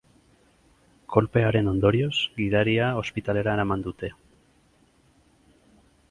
[1.15, 4.09] Kolpearen ondorioz, gidaria ospitalera eraman dute.